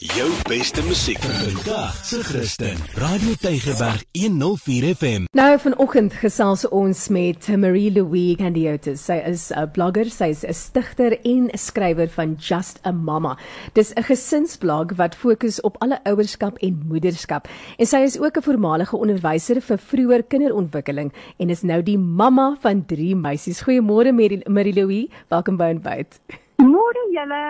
[0.00, 2.78] Jou beste musiek vandag se Christen.
[2.96, 5.26] Radio Tygerberg 104 FM.
[5.36, 9.04] Nou vanoggend gesels ons met Marie Louise Candiotis.
[9.04, 13.36] Sy is 'n blogger, sy is 'n stigter en 'n skrywer van Just a Mama.
[13.74, 17.48] Dis 'n gesinsblog wat fokus op alle ouerskap en moederskap.
[17.78, 22.56] En sy is ook 'n voormalige onderwyser vir vroeë kinderontwikkeling en is nou die mamma
[22.60, 23.62] van 3 meisies.
[23.62, 24.12] Goeiemôre
[24.46, 26.18] Marie Louise, welkom by Ontbyt.
[26.62, 27.44] Môre julle.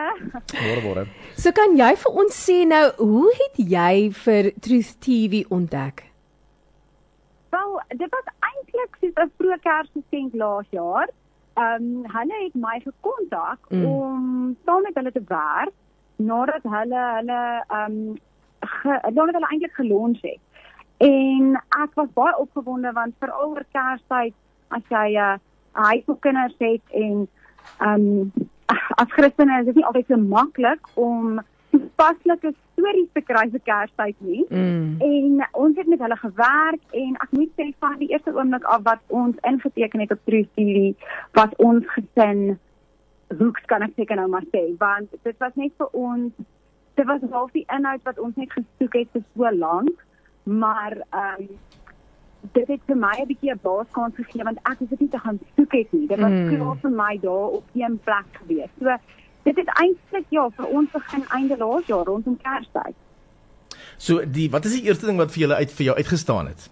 [0.56, 1.02] Môre môre.
[1.36, 6.06] So kan jy vir ons sê nou, hoe het jy vir Truth TV ontdek?
[7.52, 11.08] Wel, dit was eintlik soos 'n vroeë Kersgeskenk laas jaar.
[11.60, 13.84] Ehm um, hulle het my gekontak mm.
[13.84, 15.74] om saam met hulle te werk
[16.16, 18.16] nadat hulle hulle ehm um,
[19.16, 20.40] nadat hulle eintlik gelons het.
[20.96, 24.34] En ek was baie opgewonde want veral oor Kerstyd
[24.68, 25.36] as jy 'n uh,
[25.72, 27.28] huis vir kinders het en
[27.78, 28.32] ehm um,
[29.00, 31.40] as Christene is dit nie altyd so maklik om
[31.72, 34.44] toepaslike stories te kry vir Kerstyd nie.
[34.50, 34.98] Mm.
[35.00, 38.84] En ons het met hulle gewerk en ek moet sê van die eerste oomblik af
[38.88, 40.92] wat ons ingeteken het op True TV,
[41.38, 42.58] wat ons gesin
[43.38, 46.32] hoeks kan ek seker nou maar sê, want dit was net vir ons
[47.00, 50.02] dit was half die inhoud wat ons net gesoek het vir so lank,
[50.44, 51.60] maar ehm um,
[52.52, 55.18] dit het vir my 'n bietjie 'n baaskans gegee want ek het dit nie te
[55.18, 56.06] gaan soek het nie.
[56.06, 56.56] Dit was mm.
[56.56, 58.70] klaar vir my daar op een plek gewees.
[58.78, 58.96] So
[59.42, 62.94] dit het eintlik ja vir ons begin einde laas jaar rondom Kerstyd.
[63.96, 66.70] So die wat is die eerste ding wat vir julle uit vir jou uitgestaan het?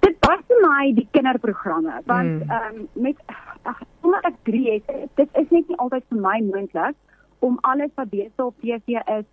[0.00, 2.50] Dit was vir my die kinderprogramme want mm.
[2.50, 2.80] ehm mm.
[2.80, 3.16] um, met
[3.62, 6.96] ag omdat ek 3 het, dit is net nie altyd vir my moontlik
[7.38, 9.26] om alles wat besig op TV is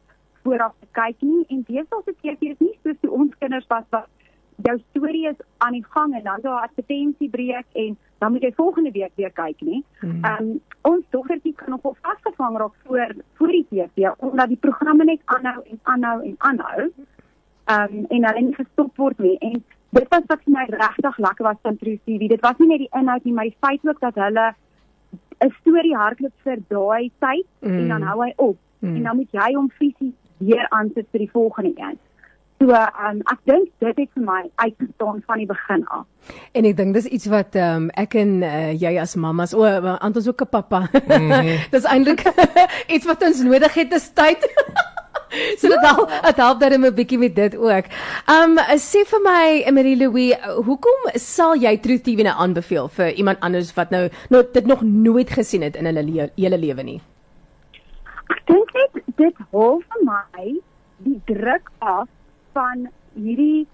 [0.43, 3.83] vooraf te kyk nie en besig op TV is nie soos die ons kinders was
[3.89, 4.07] wat
[4.63, 8.51] jou storie is aan die gang en dan daar advertensie breek en dan moet jy
[8.55, 9.83] volgende week weer kyk nie.
[9.99, 10.23] Hmm.
[10.23, 10.49] Ehm mm.
[10.49, 15.03] um, ons dogtertjie kan nog op vasgevang raak voor voor die TV omdat die programme
[15.03, 16.91] net aanhou en aanhou en aanhou.
[17.65, 21.17] Ehm um, en hulle nie gestop word nie en dit was wat vir my regtig
[21.17, 22.27] lekker was van True TV.
[22.27, 24.53] Dit was nie net die inhoud nie, maar die feit ook dat hulle
[25.45, 27.77] 'n storie hardloop vir daai tyd mm.
[27.77, 28.07] en dan hmm.
[28.07, 28.95] hou hy op mm.
[28.95, 31.97] en dan moet jy hom fisies weer aansit vir die volgende een.
[32.57, 36.07] So um, ek dink dit het vir my uitgestaan van die begin af.
[36.57, 40.23] En ek dink dis iets wat um, ek en uh, jy as mamas, o, Anton
[40.23, 40.87] is ook 'n pappa.
[40.89, 41.51] Mm -hmm.
[41.75, 42.25] dis eintlik
[42.95, 44.41] iets wat ons nodig het te tyd.
[45.59, 47.85] so dit help, dit help dat 'n bietjie met dit ook.
[48.25, 50.33] Um sê vir my Emery Louis,
[50.65, 54.81] hoekom sal jy Truth TV nou aanbeveel vir iemand anders wat nou nou dit nog
[54.81, 57.01] nooit gesien het in hulle le hele lewe nie?
[58.29, 60.57] Ek dink net dit hou vir my
[60.97, 62.07] die druk af
[62.57, 63.67] van hierdie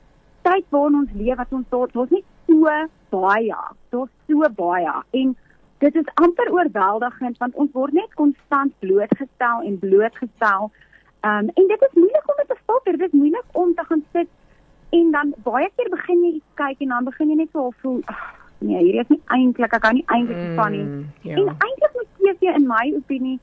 [0.47, 2.75] tyd waarin ons leef wat ons tot ons nie so
[3.13, 3.63] baie,
[3.95, 5.33] tot so baie en
[5.83, 10.69] dit is amper oorweldigend want ons word net konstant blootgestel en blootgestel.
[11.27, 14.03] Um en dit is moeilik om dit te filter, dit is moeilik om te gaan
[14.15, 14.31] sit
[14.99, 18.01] en dan baie keer begin jy kyk en dan begin jy net so voel
[18.63, 20.85] nee, hierdie is nie eintlik ek kan nie eintlik mm, van nie.
[21.27, 21.39] Ja.
[21.39, 23.39] En eintlik moet TV in my opinie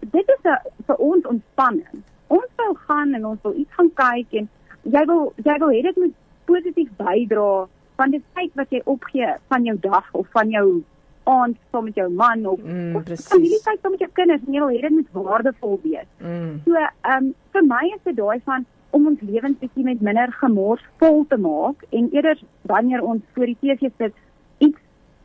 [0.00, 2.04] dit is 'n vir ons ontspanning.
[2.26, 4.48] Ons wil gaan en ons wil iets gaan kyk en
[4.94, 6.14] jy wil jy wil hê dit moet
[6.50, 7.48] positief bydra
[7.96, 10.66] van die tyd wat jy opgee van jou dag of van jou
[11.26, 14.54] aand saam met jou man of mm, of familie tyd saam met jou kinders en
[14.54, 16.08] jy wil hê dit moet waardevol wees.
[16.20, 16.54] Mm.
[16.64, 18.66] So ehm um, vir my is dit daai van
[18.96, 23.52] om ons lewens bietjie met minder gemors vol te maak en eerder wanneer ons voor
[23.52, 24.14] die TV sit
[24.58, 24.80] iets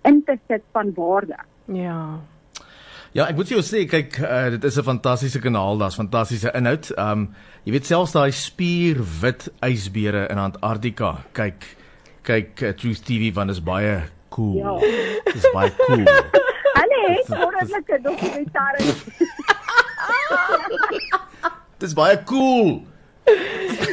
[0.09, 1.38] in te sit van waarde.
[1.66, 2.19] Ja.
[3.11, 6.94] Ja, ek moet jou sê, kyk, uh, dit is 'n fantastiese kanaal, daar's fantastiese inhoud.
[6.97, 7.35] Um
[7.66, 11.17] jy weet selfs daai spierwit ysbere in Antarktika.
[11.33, 11.75] Kyk,
[12.23, 14.57] kyk uh, Truth TV van is baie cool.
[14.57, 14.79] Ja.
[15.33, 16.05] Dis baie cool.
[16.79, 18.79] Hulle het wonderlike dokumentare.
[21.83, 22.88] Dis baie cool.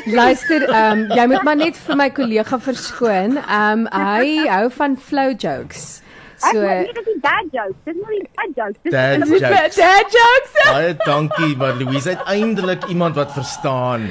[0.06, 3.36] Luister, ehm um, jy moet maar net vir my kollega verskoon.
[3.36, 6.02] Ehm um, hy hou van flow jokes.
[6.38, 7.78] So Ek weet dit is dad jokes.
[7.84, 8.78] Dis nie dad jokes.
[8.82, 9.76] Dis dad jokes.
[9.76, 10.52] Dad jokes.
[10.68, 14.06] Baie dankie, maar Louise het eintlik iemand wat verstaan.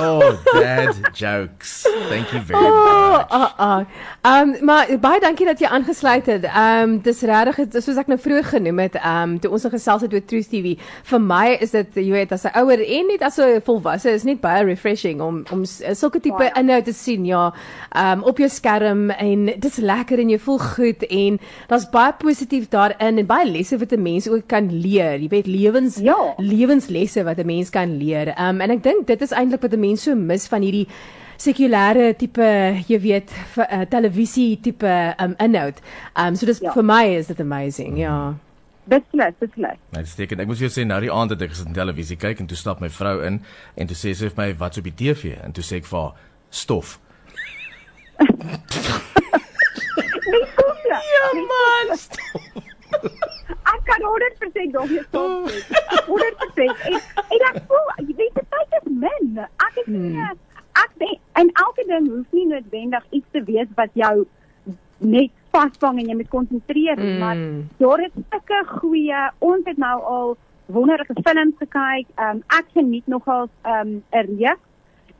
[0.00, 1.86] Oh, dad jokes.
[2.08, 3.26] Thank you very oh, much.
[3.30, 3.78] Ah oh, ah.
[3.80, 3.86] Oh.
[4.24, 6.44] Um maar baie dankie dat jy aangesluit het.
[6.46, 10.22] Um dis regtig soos ek nou vroeër genoem het, um toe ons gesels het oor
[10.30, 10.76] True TV.
[11.10, 14.24] Vir my is dit jy weet as 'n ouer en net as 'n volwasse is
[14.24, 17.26] net baie refreshing om om sulke tipe inhoud te sien.
[17.26, 17.52] Ja,
[17.96, 22.68] um op jou skerm en dit's lekker en jy voel goed en daar's baie positief
[22.68, 25.18] daarin en baie lesse wat 'n mens ook kan leer.
[25.18, 26.34] Jy weet lewens ja.
[26.38, 28.34] lewenslesse wat 'n mens kan leer.
[28.38, 30.86] Um en ek dink dit is eintlik wat 'n mens so mis van hierdie
[31.42, 32.46] sekulêre tipe,
[32.86, 35.82] jy weet, vir, uh, televisie tipe um inhoud.
[36.14, 36.72] Um so dis ja.
[36.76, 37.98] vir my is dit amazing.
[37.98, 38.16] Ja.
[38.90, 39.78] Beslis, beslis.
[39.94, 42.18] Net steek en ek moet jou sê nou die aand het ek gesit in televisie
[42.18, 43.38] kyk en toe stap my vrou in
[43.78, 45.98] en toe sê sy vir my wat's op die TV en toe sê ek vir
[46.00, 46.14] haar
[46.50, 46.98] stof.
[50.32, 50.98] Nee, kom ja.
[51.12, 51.96] Ja man.
[53.72, 55.50] Ek kan 100% dog jy stop.
[56.06, 56.84] 100%.
[56.88, 56.94] En
[57.26, 59.42] en ek voel jy weet die tyd is min.
[59.42, 60.38] Ek is nie Hmm.
[60.72, 64.14] ek denk, en elke ding hoef nie noodwendig iets te wees wat jou
[65.02, 67.68] net vasvang en jy moet konsentreer nie, maar Mm.
[67.78, 70.36] daar is sulke goeie ons het nou al
[70.66, 72.06] wonderlike films gekyk.
[72.26, 74.68] Um ek geniet nogals um 'n reeks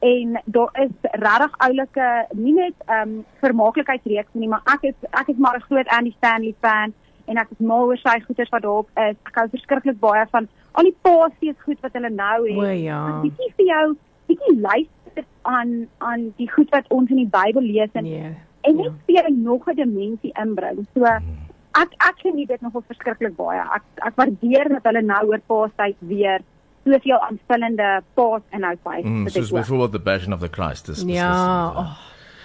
[0.03, 5.37] en daar is regtig oulike nie net um vermaaklikheidsreeks nie, maar ek is ek is
[5.37, 6.93] maar 'n groot Andy Stanley fan
[7.29, 9.17] en ek is mal oor sy goeders wat daarop is.
[9.27, 12.57] Ek hou verskriklik baie van al die pasies goed wat hulle nou het.
[12.59, 13.21] O ja.
[13.23, 13.97] Bietjie vir jou,
[14.29, 15.02] bietjie luister
[15.43, 18.35] aan aan die goed wat ons in die Bybel lees en Nee.
[18.63, 20.87] en net vir jou nog 'n dimensie inbring.
[20.95, 23.61] So ek ek geniet dit nogal verskriklik baie.
[23.61, 26.41] Ek ek waardeer dat hulle nou oor Paastyd weer
[26.85, 30.87] soveel aanvullende paas inhoud by Mm, soos byvoorbeeld the Passion of the Christ.
[30.87, 31.69] Dis dis- Ja.
[31.71, 31.97] dis- Oh,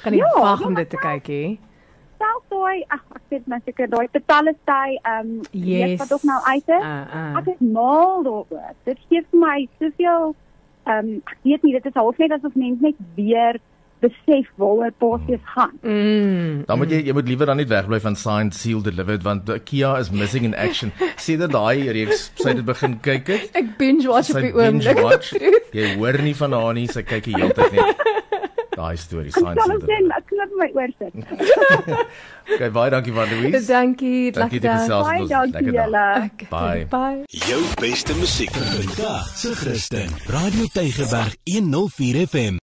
[0.03, 1.57] kan nie Ja, wag ja, om maar dit te kyk hè.
[2.19, 5.99] self daai ag ek sê net seker daai Palestine ehm Yes.
[5.99, 6.83] wat ook nou uit is.
[6.83, 7.37] Uh, uh.
[7.37, 8.73] Ek is mal daaroor.
[8.85, 10.35] Dit gee vir my soveel
[10.87, 13.59] ehm ek weet nie dit is half net asof mense net weer
[14.03, 15.73] besef waaroor paasies gaan.
[15.81, 16.63] Mm.
[16.69, 19.95] Dan moet jy jy moet liewer dan net wegbly van Signed Seal Delivered want Kia
[20.01, 20.93] is missing in action.
[21.25, 23.49] Sien dat daai reeks sy het begin kyk het.
[23.57, 25.01] Ek binge watch op die binge oomblik.
[25.01, 25.33] watch.
[25.77, 28.05] Jy hoor nie van haar nie, sy kyk die hele tyd net.
[28.77, 31.13] Daai storie Ek Signed sal Seal ook sê ek knip my oor sit.
[32.53, 33.65] Okay, baie dankie van Louise.
[33.67, 35.27] Dankie, Dankie gesels het.
[35.27, 35.51] Baie ons.
[35.57, 36.23] Lekker dag.
[36.29, 36.85] Ek- Bye.
[36.93, 37.25] Bye.
[37.49, 40.13] Jou beste musiek vandag se Christen.
[40.31, 42.61] Radio Tygerberg 104 FM.